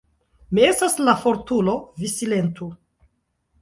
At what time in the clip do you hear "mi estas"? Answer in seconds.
0.57-0.95